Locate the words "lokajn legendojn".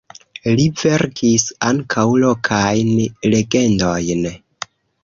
2.25-4.31